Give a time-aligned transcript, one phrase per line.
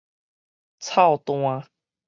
[0.79, 1.63] 臭憚